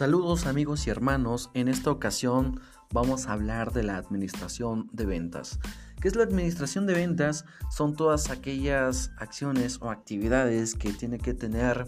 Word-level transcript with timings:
Saludos 0.00 0.46
amigos 0.46 0.86
y 0.86 0.90
hermanos, 0.90 1.50
en 1.52 1.68
esta 1.68 1.90
ocasión 1.90 2.58
vamos 2.90 3.26
a 3.26 3.34
hablar 3.34 3.74
de 3.74 3.82
la 3.82 3.98
administración 3.98 4.88
de 4.94 5.04
ventas. 5.04 5.60
¿Qué 6.00 6.08
es 6.08 6.16
la 6.16 6.22
administración 6.22 6.86
de 6.86 6.94
ventas? 6.94 7.44
Son 7.70 7.94
todas 7.94 8.30
aquellas 8.30 9.10
acciones 9.18 9.76
o 9.82 9.90
actividades 9.90 10.74
que 10.74 10.94
tiene 10.94 11.18
que 11.18 11.34
tener 11.34 11.84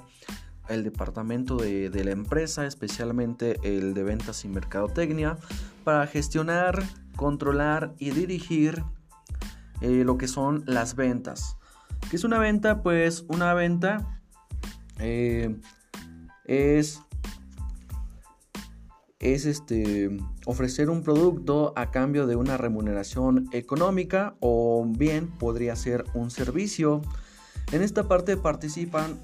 el 0.68 0.84
departamento 0.84 1.56
de, 1.56 1.88
la 2.04 2.10
empresa, 2.10 2.66
especialmente 2.66 3.58
el 3.62 3.94
de 3.94 4.02
ventas 4.02 4.44
y 4.44 4.48
mercadotecnia, 4.48 5.38
para 5.82 6.06
gestionar, 6.06 6.82
controlar 7.16 7.94
y 7.98 8.10
dirigir 8.10 8.84
eh, 9.80 10.04
lo 10.04 10.18
que 10.18 10.28
son 10.28 10.64
las 10.66 10.96
ventas. 10.96 11.56
¿Qué 12.10 12.16
es 12.16 12.24
una 12.24 12.38
venta? 12.38 12.82
Pues 12.82 13.24
una 13.28 13.54
venta 13.54 14.20
eh, 14.98 15.58
es 16.44 17.00
es 19.22 19.46
este, 19.46 20.10
ofrecer 20.46 20.90
un 20.90 21.02
producto 21.02 21.72
a 21.76 21.92
cambio 21.92 22.26
de 22.26 22.34
una 22.34 22.56
remuneración 22.56 23.48
económica 23.52 24.34
o 24.40 24.84
bien 24.86 25.28
podría 25.28 25.76
ser 25.76 26.04
un 26.12 26.30
servicio. 26.30 27.02
En 27.70 27.82
esta 27.82 28.08
parte 28.08 28.36
participan 28.36 29.16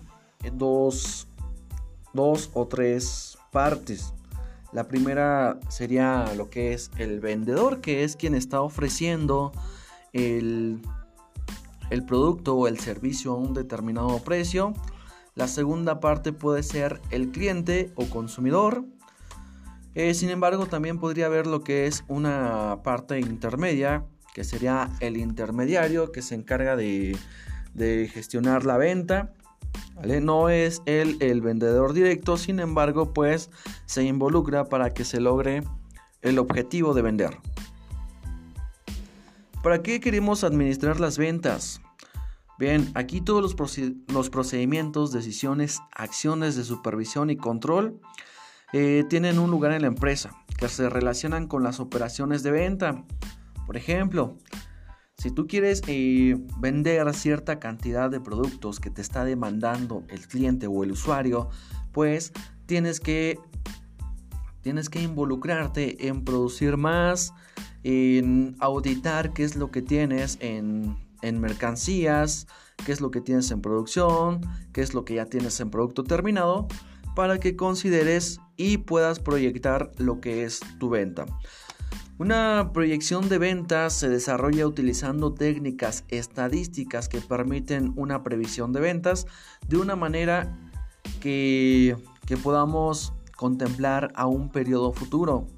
dos, 0.55 1.27
dos 2.15 2.51
o 2.55 2.69
tres 2.69 3.39
partes. 3.51 4.15
La 4.73 4.87
primera 4.87 5.59
sería 5.69 6.33
lo 6.37 6.49
que 6.49 6.75
es 6.75 6.93
el 6.99 7.19
vendedor, 7.19 7.81
que 7.81 8.05
es 8.05 8.15
quien 8.15 8.37
está 8.37 8.61
ofreciendo 8.61 9.51
el, 10.13 10.81
el 11.91 12.05
producto 12.05 12.55
o 12.55 12.69
el 12.69 12.79
servicio 12.79 13.33
a 13.33 13.37
un 13.37 13.53
determinado 13.53 14.17
precio. 14.21 14.75
La 15.35 15.49
segunda 15.49 15.99
parte 15.99 16.33
puede 16.33 16.63
ser 16.63 17.01
el 17.11 17.31
cliente 17.31 17.91
o 17.97 18.05
consumidor 18.07 18.85
eh, 19.99 20.15
sin 20.15 20.31
embargo, 20.31 20.67
también 20.67 21.01
podría 21.01 21.27
haber 21.27 21.49
lo 21.49 21.65
que 21.65 21.89
es 21.89 22.05
una 22.07 22.83
parte 22.85 23.19
intermedia, 23.19 24.05
que 24.33 24.45
sería 24.45 24.89
el 25.01 25.17
intermediario 25.17 26.13
que 26.13 26.23
se 26.23 26.37
encarga 26.37 26.77
de, 26.77 27.19
gestionar 28.13 28.65
la 28.65 28.77
venta. 28.77 29.33
No 30.23 30.51
es 30.51 30.83
el, 30.87 31.21
el 31.21 31.41
vendedor 31.41 31.95
directo, 31.95 32.37
sin 32.37 32.61
embargo, 32.61 33.13
pues 33.13 33.51
se 33.87 34.05
involucra 34.05 34.67
para 34.67 34.95
que 34.95 35.05
se 35.05 35.19
logre 35.19 35.65
el 36.23 36.39
objetivo 36.39 36.95
de 36.95 37.03
vender. 37.03 37.37
¿Para 39.65 39.83
qué 39.83 39.99
queremos 39.99 40.45
administrar 40.45 41.01
las 41.01 41.19
ventas? 41.19 41.81
Bien, 42.57 42.89
aquí 42.95 43.21
todos 43.21 43.43
los 43.43 44.31
procedimientos, 44.31 45.13
decisiones, 45.13 45.81
acciones 45.91 46.55
de 46.55 46.63
supervisión 46.63 47.31
y 47.31 47.37
control 47.37 48.01
eh, 48.73 49.05
tienen 49.09 49.39
un 49.39 49.51
lugar 49.51 49.73
en 49.73 49.83
la 49.83 49.89
empresa, 49.89 50.31
que 50.59 50.69
se 50.69 50.89
relacionan 50.91 51.47
con 51.47 51.63
las 51.63 51.81
operaciones 51.81 52.43
de 52.43 52.51
venta. 52.51 53.05
Por 53.67 53.77
ejemplo, 53.77 54.37
si 55.17 55.31
tú 55.31 55.47
quieres 55.47 55.83
eh, 55.87 56.37
vender 56.59 57.13
cierta 57.15 57.59
cantidad 57.59 58.11
de 58.11 58.21
productos 58.21 58.79
que 58.79 58.91
te 58.91 59.01
está 59.01 59.25
demandando 59.25 60.05
el 60.09 60.27
cliente 60.29 60.67
o 60.67 60.85
el 60.85 60.93
usuario, 60.93 61.49
pues 61.93 62.33
tienes 62.67 63.01
que, 63.01 63.41
tienes 64.61 64.89
que 64.89 65.03
involucrarte 65.03 66.07
en 66.09 66.25
producir 66.25 66.77
más, 66.77 67.33
en 67.83 68.55
auditar 68.61 69.33
qué 69.33 69.45
es 69.45 69.57
lo 69.57 69.71
que 69.71 69.83
tienes 69.83 70.37
en, 70.41 70.97
en 71.23 71.41
mercancías, 71.41 72.47
qué 72.85 72.93
es 72.93 73.01
lo 73.01 73.11
que 73.11 73.21
tienes 73.21 73.51
en 73.51 73.61
producción, 73.61 74.41
qué 74.73 74.83
es 74.83 74.95
lo 74.95 75.05
que 75.05 75.15
ya 75.15 75.27
tienes 75.27 75.59
en 75.61 75.71
producto 75.71 76.05
terminado 76.05 76.69
para 77.19 77.41
que 77.41 77.57
consideres 77.57 78.41
y 78.57 78.77
puedas 78.77 79.19
proyectar 79.19 79.91
lo 79.99 80.21
que 80.21 80.45
es 80.45 80.61
tu 80.79 80.89
venta. 80.89 81.27
Una 82.17 82.71
proyección 82.73 83.29
de 83.29 83.39
ventas 83.39 83.95
se 83.95 84.09
desarrolla 84.09 84.69
utilizando 84.69 85.35
técnicas 85.35 86.05
estadísticas 86.11 87.09
que 87.09 87.21
permiten 87.21 87.93
una 87.97 88.23
previsión 88.23 88.73
de 88.73 88.79
ventas 88.79 89.27
de 89.67 89.79
una 89.79 89.97
manera 89.97 90.57
que, 91.21 91.97
que 92.25 92.37
podamos 92.37 93.13
contemplar 93.37 94.13
a 94.15 94.29
un 94.29 94.49
periodo 94.49 94.93
futuro. 94.93 95.49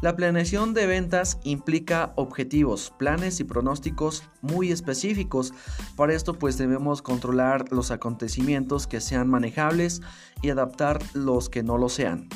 La 0.00 0.14
planeación 0.14 0.74
de 0.74 0.86
ventas 0.86 1.40
implica 1.42 2.12
objetivos, 2.14 2.92
planes 2.98 3.40
y 3.40 3.44
pronósticos 3.44 4.22
muy 4.42 4.70
específicos. 4.70 5.52
Para 5.96 6.14
esto 6.14 6.34
pues 6.34 6.56
debemos 6.56 7.02
controlar 7.02 7.72
los 7.72 7.90
acontecimientos 7.90 8.86
que 8.86 9.00
sean 9.00 9.28
manejables 9.28 10.00
y 10.40 10.50
adaptar 10.50 11.00
los 11.14 11.48
que 11.48 11.64
no 11.64 11.78
lo 11.78 11.88
sean. 11.88 12.28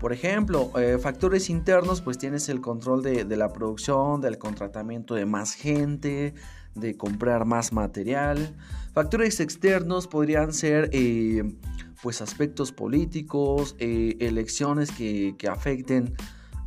Por 0.00 0.12
ejemplo, 0.12 0.72
eh, 0.80 0.98
factores 0.98 1.48
internos, 1.48 2.00
pues 2.00 2.18
tienes 2.18 2.48
el 2.48 2.60
control 2.60 3.04
de, 3.04 3.36
la 3.36 3.52
producción, 3.52 4.20
del 4.20 4.38
contratamiento 4.38 5.14
de 5.14 5.26
más 5.26 5.52
gente, 5.52 6.34
de 6.74 6.96
comprar 6.96 7.44
más 7.44 7.72
material. 7.72 8.56
Factores 8.94 9.38
externos 9.38 10.08
podrían 10.08 10.52
ser 10.54 10.90
eh, 10.92 11.54
pues 12.02 12.20
aspectos 12.20 12.72
políticos, 12.72 13.76
eh, 13.78 14.16
elecciones 14.18 14.90
que, 14.90 15.36
que 15.38 15.46
afecten 15.46 16.14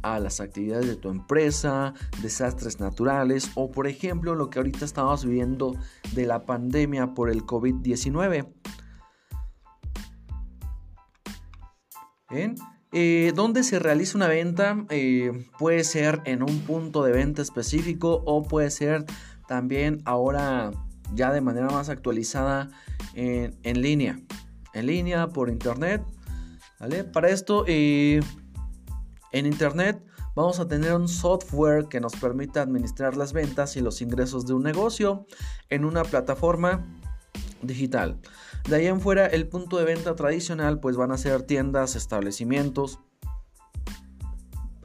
a 0.04 0.20
las 0.20 0.40
actividades 0.40 0.86
de 0.86 0.96
tu 0.96 1.10
empresa, 1.10 1.94
desastres 2.22 2.80
naturales 2.80 3.50
o 3.56 3.72
por 3.72 3.88
ejemplo 3.88 4.36
lo 4.36 4.50
que 4.50 4.60
ahorita 4.60 4.86
estamos 4.86 5.26
viviendo 5.26 5.76
de 6.14 6.28
la 6.28 6.46
pandemia 6.46 7.14
por 7.14 7.30
el 7.30 7.44
COVID-19. 7.44 8.48
¿Bien? 12.30 12.56
Eh, 12.92 13.32
¿Dónde 13.36 13.64
se 13.64 13.80
realiza 13.80 14.18
una 14.18 14.28
venta? 14.28 14.86
Eh, 14.90 15.48
puede 15.58 15.84
ser 15.84 16.22
en 16.26 16.44
un 16.44 16.60
punto 16.60 17.04
de 17.04 17.12
venta 17.12 17.42
específico 17.42 18.22
o 18.26 18.44
puede 18.44 18.70
ser 18.70 19.06
también 19.48 20.02
ahora 20.06 20.72
ya 21.14 21.32
de 21.32 21.42
manera 21.42 21.68
más 21.68 21.90
actualizada 21.90 22.70
en, 23.16 23.82
línea. 23.82 24.20
En 24.74 24.88
línea, 24.88 25.30
por 25.30 25.50
internet. 25.50 26.04
¿vale? 26.80 27.04
Para 27.04 27.30
esto 27.30 27.66
eh, 27.68 28.20
en 29.34 29.46
Internet 29.46 30.02
vamos 30.36 30.60
a 30.60 30.68
tener 30.68 30.94
un 30.94 31.08
software 31.08 31.88
que 31.90 32.00
nos 32.00 32.14
permita 32.16 32.62
administrar 32.62 33.18
las 33.18 33.34
ventas 33.34 33.76
y 33.76 33.82
los 33.82 34.02
ingresos 34.02 34.46
de 34.46 34.54
un 34.54 34.64
negocio 34.64 35.26
en 35.70 35.84
una 35.86 36.04
plataforma 36.04 36.88
digital. 37.62 38.20
De 38.70 38.78
ahí 38.78 38.88
en 38.88 39.02
fuera, 39.02 39.26
el 39.26 39.48
punto 39.48 39.78
de 39.78 39.86
venta 39.86 40.16
tradicional 40.16 40.80
pues 40.80 40.96
van 40.96 41.12
a 41.12 41.18
ser 41.18 41.44
tiendas, 41.44 41.96
establecimientos, 41.96 43.00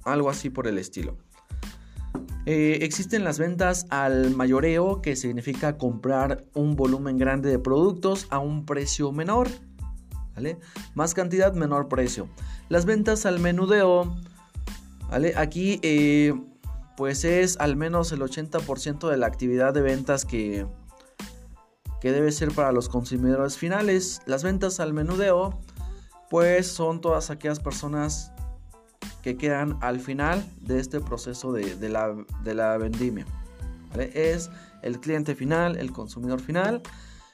algo 0.04 0.30
así 0.30 0.50
por 0.50 0.66
el 0.66 0.78
estilo. 0.78 1.16
Eh, 2.46 2.78
existen 2.82 3.24
las 3.24 3.38
ventas 3.38 3.86
al 3.90 4.34
mayoreo, 4.34 5.02
que 5.02 5.16
significa 5.16 5.76
comprar 5.76 6.46
un 6.54 6.76
volumen 6.76 7.18
grande 7.18 7.50
de 7.50 7.58
productos 7.58 8.26
a 8.30 8.38
un 8.38 8.64
precio 8.64 9.12
menor. 9.12 9.48
Más 10.94 11.14
cantidad, 11.14 11.52
menor 11.54 11.88
precio. 11.88 12.28
Las 12.68 12.86
ventas 12.86 13.26
al 13.26 13.40
menudeo 13.40 14.16
Aquí 15.36 15.80
eh, 15.82 16.34
pues 16.96 17.24
es 17.24 17.56
al 17.58 17.76
menos 17.76 18.12
el 18.12 18.20
80% 18.20 19.08
de 19.08 19.16
la 19.16 19.26
actividad 19.26 19.72
de 19.72 19.80
ventas 19.80 20.24
que, 20.24 20.66
que 22.00 22.12
debe 22.12 22.30
ser 22.32 22.52
para 22.52 22.72
los 22.72 22.88
consumidores 22.88 23.56
finales. 23.56 24.20
Las 24.26 24.42
ventas 24.42 24.80
al 24.80 24.92
menudeo 24.92 25.58
pues 26.28 26.66
son 26.66 27.00
todas 27.00 27.30
aquellas 27.30 27.60
personas 27.60 28.32
que 29.22 29.36
quedan 29.36 29.78
al 29.80 30.00
final 30.00 30.44
de 30.60 30.78
este 30.78 31.00
proceso 31.00 31.52
de, 31.52 31.88
la, 31.88 32.76
vendimia. 32.78 33.26
Es 33.96 34.50
el 34.82 35.00
cliente 35.00 35.34
final, 35.34 35.76
el 35.76 35.92
consumidor 35.92 36.40
final, 36.40 36.82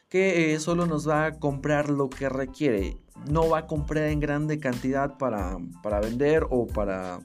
que 0.09 0.55
eh, 0.55 0.61
solo 0.61 0.87
nos 0.87 1.09
va 1.09 1.27
a 1.27 1.33
comprar 1.39 1.91
lo 1.91 2.09
que 2.09 2.29
requiere. 2.29 2.99
No 3.31 3.49
va 3.49 3.61
a 3.61 3.67
comprar 3.67 4.05
en 4.05 4.21
grande 4.21 4.59
cantidad 4.61 5.19
para, 5.19 5.57
para 5.83 6.01
vender 6.01 6.47
o 6.51 6.67
para 6.67 7.21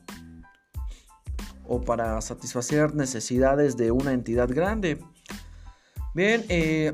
o 1.70 1.82
para 1.82 2.20
satisfacer 2.22 2.96
necesidades 2.96 3.78
de 3.78 3.92
una 3.92 4.12
entidad 4.12 4.50
grande. 4.50 5.00
Bien, 6.16 6.44
eh, 6.50 6.94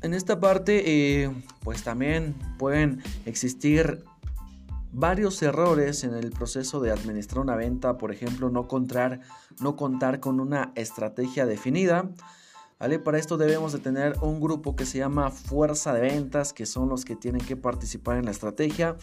en 0.00 0.14
esta 0.14 0.38
parte 0.38 0.82
eh, 0.86 1.30
pues 1.64 1.82
también 1.82 2.34
pueden 2.56 3.02
existir 3.26 4.04
varios 4.92 5.42
errores 5.42 6.04
en 6.04 6.14
el 6.14 6.30
proceso 6.30 6.80
de 6.80 6.92
administrar 6.92 7.40
una 7.40 7.56
venta, 7.56 7.98
por 7.98 8.12
ejemplo, 8.12 8.48
no 8.48 8.68
contar, 8.68 9.20
no 9.60 9.74
contar 9.74 10.20
con 10.20 10.38
una 10.38 10.72
estrategia 10.76 11.44
definida. 11.44 12.08
¿vale? 12.78 13.00
Para 13.00 13.18
esto 13.18 13.36
debemos 13.36 13.72
de 13.72 13.80
tener 13.80 14.16
un 14.20 14.40
grupo 14.40 14.76
que 14.76 14.86
se 14.86 14.98
llama 14.98 15.30
fuerza 15.30 15.92
de 15.94 16.02
ventas, 16.02 16.52
que 16.52 16.66
son 16.66 16.88
los 16.88 17.04
que 17.04 17.16
tienen 17.16 17.44
que 17.44 17.56
participar 17.56 18.18
en 18.18 18.26
la 18.26 18.30
estrategia. 18.30 18.96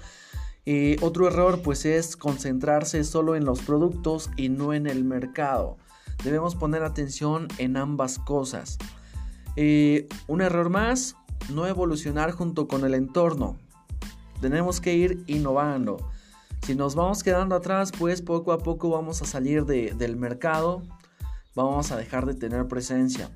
Otro 1.02 1.28
error 1.28 1.62
pues 1.64 1.86
es 1.86 2.16
concentrarse 2.16 3.04
solo 3.04 3.36
en 3.36 3.46
los 3.46 3.62
productos 3.62 4.30
y 4.38 4.50
no 4.50 4.74
en 4.74 4.88
el 4.88 5.04
mercado. 5.04 5.78
Debemos 6.24 6.56
poner 6.56 6.84
atención 6.84 7.48
en 7.58 7.78
ambas 7.78 8.20
cosas. 8.20 8.78
Un 9.56 10.42
error 10.42 10.70
más, 10.70 11.16
no 11.50 11.66
evolucionar 11.66 12.32
junto 12.32 12.68
con 12.68 12.86
el 12.86 12.94
entorno. 12.94 13.58
tenemos 14.42 14.80
que 14.80 14.96
ir 14.96 15.24
innovando. 15.28 15.98
Si 16.66 16.76
nos 16.76 16.96
vamos 16.96 17.24
quedando 17.24 17.56
atrás, 17.56 17.92
pues 17.98 18.22
poco 18.22 18.52
a 18.52 18.60
poco 18.60 18.90
vamos 18.90 19.22
a 19.22 19.26
salir 19.26 19.66
del 19.66 20.16
mercado, 20.18 20.84
vamos 21.56 21.92
a 21.92 21.98
dejar 21.98 22.26
de 22.26 22.36
tener 22.36 22.68
presencia. 22.68 23.30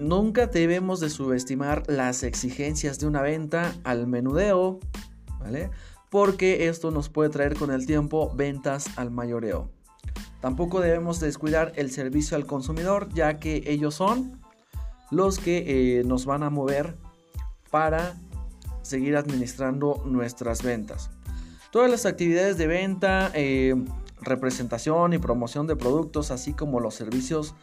Nunca 0.00 0.46
debemos 0.46 1.00
de 1.00 1.10
subestimar 1.10 1.82
las 1.86 2.22
exigencias 2.22 2.98
de 2.98 3.06
una 3.06 3.22
venta 3.22 3.74
al 3.84 4.06
menudeo, 4.06 4.80
Porque 6.10 6.68
esto 6.68 6.90
nos 6.90 7.08
puede 7.08 7.30
traer 7.30 7.56
con 7.56 7.70
el 7.70 7.86
tiempo 7.86 8.32
ventas 8.34 8.86
al 8.96 9.10
mayoreo. 9.10 9.70
Tampoco 10.40 10.80
debemos 10.80 11.20
descuidar 11.20 11.72
el 11.76 11.90
servicio 11.90 12.36
al 12.36 12.46
consumidor, 12.46 13.08
ya 13.12 13.38
que 13.38 13.64
ellos 13.66 13.94
son 13.94 14.40
los 15.10 15.38
que 15.38 15.98
eh, 15.98 16.04
nos 16.04 16.26
van 16.26 16.42
a 16.42 16.50
mover 16.50 16.96
para 17.70 18.16
seguir 18.82 19.16
administrando 19.16 20.02
nuestras 20.06 20.62
ventas. 20.62 21.10
Todas 21.70 21.90
las 21.90 22.06
actividades 22.06 22.56
de 22.56 22.66
venta, 22.66 23.30
eh, 23.34 23.74
representación 24.20 25.12
y 25.12 25.18
promoción 25.18 25.66
de 25.66 25.76
productos, 25.76 26.30
así 26.30 26.52
como 26.52 26.80
los 26.80 26.94
servicios 26.94 27.54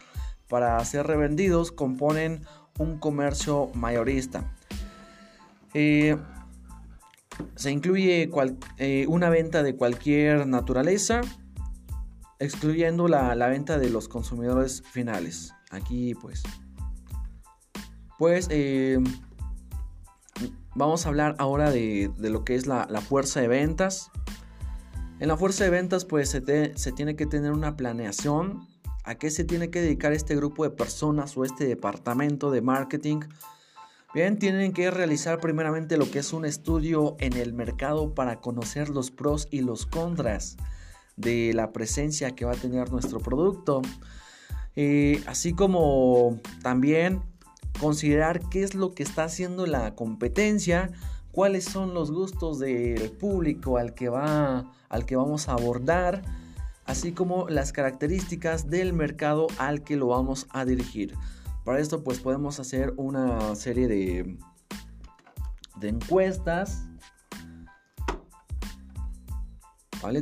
para 0.50 0.84
ser 0.86 1.08
revendidos, 1.08 1.72
componen 1.72 2.46
un 2.78 3.00
comercio 3.00 3.70
mayorista. 3.74 4.54
Eh, 5.74 6.18
se 7.56 7.72
incluye 7.72 8.30
eh, 8.78 9.06
una 9.08 9.30
venta 9.30 9.64
de 9.64 9.76
cualquier 9.76 10.48
naturaleza, 10.48 11.22
excluyendo 12.40 13.08
la, 13.08 13.36
venta 13.48 13.78
de 13.78 13.90
los 13.90 14.08
consumidores 14.08 14.84
finales. 14.92 15.54
Aquí 15.72 16.14
pues, 16.16 16.44
pues 18.18 18.50
Vamos 20.76 21.06
a 21.06 21.10
hablar 21.10 21.36
ahora 21.38 21.70
de, 21.70 22.12
lo 22.18 22.44
que 22.44 22.56
es 22.56 22.66
la, 22.66 22.88
fuerza 23.08 23.42
de 23.42 23.48
ventas. 23.48 24.10
En 25.20 25.28
la 25.28 25.38
fuerza 25.38 25.64
de 25.64 25.70
ventas 25.70 26.04
pues 26.06 26.30
se, 26.30 26.74
se 26.76 26.92
tiene 26.92 27.16
que 27.16 27.28
tener 27.28 27.52
una 27.52 27.78
planeación. 27.78 28.68
¿A 29.04 29.16
qué 29.16 29.30
se 29.30 29.44
tiene 29.44 29.70
que 29.70 29.82
dedicar 29.82 30.14
este 30.14 30.36
grupo 30.36 30.64
de 30.64 30.72
personas 30.72 31.38
o 31.38 31.44
este 31.44 31.68
departamento 31.68 32.50
de 32.50 32.62
marketing? 32.62 33.20
Bien, 34.14 34.38
tienen 34.38 34.74
que 34.74 34.92
realizar 34.92 35.40
primeramente 35.40 35.98
lo 35.98 36.10
que 36.12 36.20
es 36.20 36.34
un 36.34 36.46
estudio 36.46 37.16
en 37.20 37.34
el 37.34 37.52
mercado 37.52 38.14
para 38.14 38.42
conocer 38.42 38.90
los 38.90 39.10
pros 39.10 39.48
y 39.50 39.62
los 39.62 39.88
contras 39.88 40.56
de 41.16 41.52
la 41.56 41.72
presencia 41.72 42.36
que 42.36 42.46
va 42.46 42.52
a 42.52 42.56
tener 42.56 42.92
nuestro 42.92 43.20
producto. 43.20 43.82
Eh, 44.76 45.24
así 45.26 45.54
como 45.54 46.40
también 46.62 47.24
considerar 47.80 48.48
qué 48.50 48.62
es 48.62 48.76
lo 48.76 48.94
que 48.94 49.02
está 49.02 49.24
haciendo 49.24 49.66
la 49.66 49.96
competencia, 49.96 50.92
cuáles 51.32 51.66
son 51.66 51.96
los 51.96 52.12
gustos 52.12 52.60
del 52.60 53.10
público 53.14 53.80
al 53.80 53.96
que, 53.96 54.10
va, 54.10 54.72
al 54.90 55.08
que 55.08 55.16
vamos 55.16 55.50
a 55.50 55.54
abordar, 55.54 56.22
así 56.86 57.14
como 57.14 57.50
las 57.50 57.74
características 57.74 58.70
del 58.70 58.94
mercado 58.94 59.48
al 59.58 59.84
que 59.84 59.96
lo 59.96 60.10
vamos 60.10 60.46
a 60.52 60.66
dirigir. 60.66 61.16
Para 61.64 61.80
esto 61.80 62.04
pues 62.04 62.20
podemos 62.20 62.60
hacer 62.60 62.94
una 62.98 63.56
serie 63.56 63.88
de, 63.88 64.38
de 65.78 65.90
encuestas 65.90 66.84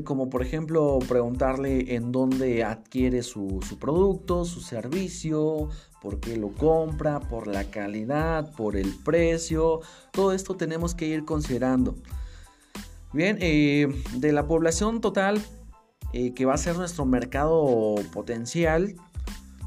Como 0.04 0.30
por 0.30 0.44
ejemplo 0.44 1.00
preguntarle 1.08 1.96
en 1.96 2.12
dónde 2.12 2.64
adquiere 2.64 3.24
su, 3.24 3.60
producto, 3.80 4.46
su 4.46 4.62
servicio, 4.62 5.70
por 6.04 6.20
qué 6.20 6.38
lo 6.38 6.50
compra, 6.50 7.20
por 7.20 7.48
la 7.48 7.64
calidad, 7.64 8.54
por 8.56 8.78
el 8.78 8.94
precio. 9.04 9.82
Todo 10.12 10.34
esto 10.34 10.56
tenemos 10.56 10.94
que 10.94 11.08
ir 11.08 11.26
considerando. 11.26 11.96
Bien, 13.12 13.38
eh, 13.42 13.88
de 14.18 14.32
la 14.32 14.46
población 14.46 15.02
total 15.02 15.42
eh, 16.14 16.34
que 16.36 16.46
va 16.46 16.54
a 16.54 16.58
ser 16.58 16.78
nuestro 16.78 17.06
mercado 17.06 17.96
potencial, 18.14 18.96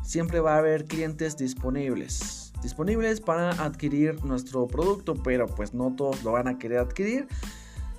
siempre 0.04 0.40
va 0.40 0.54
a 0.54 0.58
haber 0.58 0.84
clientes 0.84 1.36
disponibles. 1.36 2.52
Disponibles 2.62 3.20
para 3.20 3.50
adquirir 3.50 4.24
nuestro 4.24 4.66
producto, 4.66 5.14
pero 5.14 5.46
pues 5.46 5.74
no 5.74 5.94
todos 5.96 6.22
lo 6.22 6.32
van 6.32 6.48
a 6.48 6.58
querer 6.58 6.78
adquirir. 6.78 7.26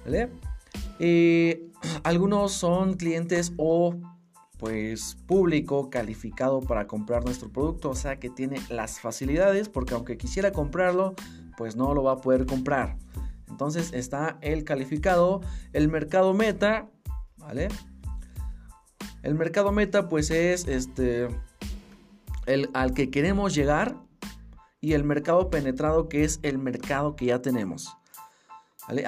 ¿Vale? 0.05 0.29
Eh, 0.99 1.69
algunos 2.03 2.53
son 2.53 2.93
clientes 2.93 3.53
o 3.57 3.95
pues 4.57 5.17
público 5.27 5.89
calificado 5.89 6.61
para 6.61 6.87
comprar 6.87 7.25
nuestro 7.25 7.49
producto, 7.51 7.89
o 7.89 7.95
sea 7.95 8.19
que 8.19 8.29
tiene 8.29 8.61
las 8.69 9.01
facilidades 9.01 9.67
porque 9.67 9.93
aunque 9.93 10.17
quisiera 10.17 10.51
comprarlo, 10.51 11.13
pues 11.57 11.75
no 11.75 11.93
lo 11.93 12.03
va 12.03 12.13
a 12.13 12.21
poder 12.21 12.45
comprar. 12.45 12.97
Entonces 13.49 13.91
está 13.93 14.37
el 14.41 14.63
calificado, 14.63 15.41
el 15.73 15.89
mercado 15.89 16.33
meta, 16.33 16.89
¿vale? 17.37 17.67
El 19.23 19.35
mercado 19.35 19.71
meta 19.71 20.07
pues 20.07 20.31
es 20.31 20.67
este 20.67 21.27
el 22.45 22.69
al 22.73 22.93
que 22.93 23.09
queremos 23.09 23.55
llegar 23.55 23.97
y 24.81 24.93
el 24.93 25.03
mercado 25.03 25.49
penetrado 25.49 26.09
que 26.09 26.23
es 26.23 26.39
el 26.43 26.57
mercado 26.57 27.15
que 27.15 27.25
ya 27.25 27.41
tenemos. 27.41 27.97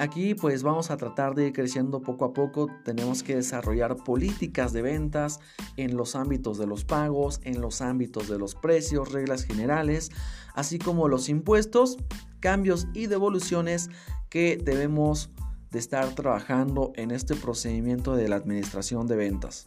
Aquí 0.00 0.34
pues 0.34 0.64
vamos 0.64 0.90
a 0.90 0.96
tratar 0.96 1.36
de 1.36 1.46
ir 1.46 1.52
creciendo 1.52 2.00
poco 2.00 2.24
a 2.24 2.32
poco. 2.32 2.66
Tenemos 2.84 3.22
que 3.22 3.36
desarrollar 3.36 3.94
políticas 3.96 4.72
de 4.72 4.82
ventas 4.82 5.38
en 5.76 5.96
los 5.96 6.16
ámbitos 6.16 6.58
de 6.58 6.66
los 6.66 6.84
pagos, 6.84 7.40
en 7.44 7.60
los 7.60 7.80
ámbitos 7.80 8.28
de 8.28 8.38
los 8.38 8.56
precios, 8.56 9.12
reglas 9.12 9.44
generales, 9.44 10.10
así 10.54 10.80
como 10.80 11.06
los 11.06 11.28
impuestos, 11.28 11.96
cambios 12.40 12.88
y 12.92 13.06
devoluciones 13.06 13.88
que 14.30 14.56
debemos 14.60 15.30
de 15.70 15.78
estar 15.78 16.12
trabajando 16.14 16.92
en 16.96 17.12
este 17.12 17.36
procedimiento 17.36 18.16
de 18.16 18.28
la 18.28 18.36
administración 18.36 19.06
de 19.06 19.16
ventas. 19.16 19.66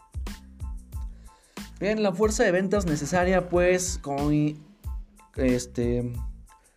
Bien, 1.81 2.03
la 2.03 2.13
fuerza 2.13 2.43
de 2.43 2.51
ventas 2.51 2.85
necesaria 2.85 3.49
pues 3.49 3.97
con, 3.97 4.31
este, 5.35 6.13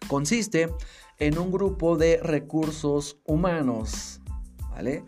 consiste 0.09 0.71
en 1.19 1.37
un 1.37 1.53
grupo 1.53 1.99
de 1.99 2.21
recursos 2.23 3.19
humanos, 3.27 4.23
¿vale? 4.71 5.05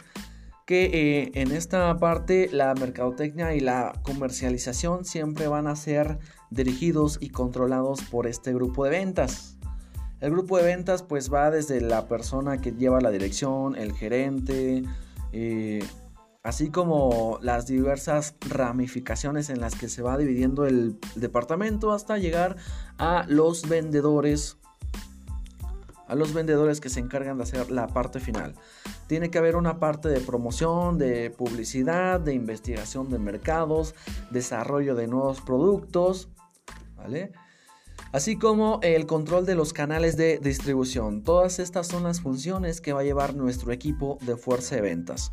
Que 0.67 0.85
eh, 0.93 1.31
en 1.33 1.51
esta 1.51 1.97
parte 1.97 2.51
la 2.53 2.75
mercadotecnia 2.75 3.55
y 3.55 3.61
la 3.61 3.99
comercialización 4.03 5.07
siempre 5.07 5.49
van 5.49 5.67
a 5.67 5.77
ser 5.77 6.19
dirigidos 6.51 7.17
y 7.19 7.31
controlados 7.31 8.03
por 8.03 8.27
este 8.27 8.53
grupo 8.53 8.85
de 8.85 8.91
ventas. 8.91 9.57
El 10.21 10.31
grupo 10.31 10.59
de 10.59 10.65
ventas 10.65 11.03
pues 11.05 11.33
va 11.33 11.51
desde 11.51 11.81
la 11.81 12.07
persona 12.07 12.61
que 12.61 12.73
lleva 12.73 13.01
la 13.01 13.11
dirección, 13.11 13.75
el 13.75 13.95
gerente, 13.95 14.83
eh, 15.33 15.83
así 16.47 16.71
como 16.71 17.41
las 17.43 17.67
diversas 17.67 18.37
ramificaciones 18.41 19.51
en 19.51 19.61
las 19.61 19.75
que 19.75 19.89
se 19.89 20.01
va 20.01 20.17
dividiendo 20.17 20.65
el 20.65 20.97
departamento 21.17 21.91
hasta 21.91 22.19
llegar 22.19 22.57
a 22.99 23.25
los 23.27 23.69
vendedores 23.69 24.57
a 26.07 26.15
los 26.15 26.33
vendedores 26.33 26.81
que 26.81 26.89
se 26.89 27.01
encargan 27.01 27.37
de 27.37 27.43
hacer 27.43 27.73
la 27.73 27.89
parte 27.89 28.21
final. 28.21 28.55
Tiene 29.09 29.29
que 29.29 29.39
haber 29.39 29.57
una 29.57 29.81
parte 29.81 30.09
de 30.09 30.21
promoción, 30.21 30.99
de 30.99 31.31
publicidad, 31.31 32.21
de 32.21 32.33
investigación 32.33 33.11
de 33.11 33.19
mercados, 33.19 33.97
desarrollo 34.31 34.95
de 34.95 35.09
nuevos 35.09 35.41
productos, 35.41 36.29
¿vale? 36.97 37.33
Así 38.13 38.39
como 38.39 38.79
el 38.85 39.07
control 39.07 39.47
de 39.47 39.57
los 39.57 39.73
canales 39.73 40.17
de 40.17 40.39
distribución. 40.39 41.25
Todas 41.25 41.59
estas 41.59 41.89
son 41.89 42.05
las 42.05 42.21
funciones 42.21 42.81
que 42.81 42.93
va 42.93 43.01
a 43.01 43.05
llevar 43.05 43.35
nuestro 43.35 43.73
equipo 43.73 44.19
de 44.21 44.37
fuerza 44.37 44.77
de 44.77 44.83
ventas. 44.83 45.33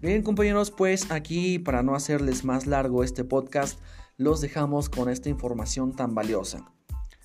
Bien 0.00 0.22
compañeros, 0.22 0.70
pues 0.70 1.10
aquí 1.10 1.58
para 1.58 1.82
no 1.82 1.94
hacerles 1.94 2.44
más 2.44 2.66
largo 2.66 3.02
este 3.02 3.24
podcast, 3.24 3.80
los 4.18 4.42
dejamos 4.42 4.90
con 4.90 5.08
esta 5.08 5.30
información 5.30 5.96
tan 5.96 6.14
valiosa. 6.14 6.70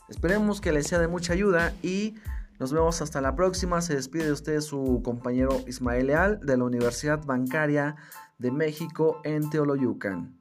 Esperemos 0.08 0.62
que 0.62 0.72
les 0.72 0.88
sea 0.88 1.00
de 1.00 1.10
mucha 1.10 1.34
ayuda 1.34 1.74
y 1.84 2.16
nos 2.60 2.72
vemos 2.72 3.02
hasta 3.02 3.20
la 3.20 3.36
próxima. 3.36 3.82
Se 3.82 3.96
despide 3.96 4.26
de 4.26 4.32
usted 4.32 4.62
su 4.62 5.02
compañero 5.04 5.62
Ismael 5.68 6.08
Leal 6.08 6.40
de 6.40 6.58
la 6.58 6.64
Universidad 6.64 7.26
Bancaria 7.26 7.98
de 8.38 8.52
México 8.52 9.20
en 9.26 9.50
Teoloyucan. 9.50 10.41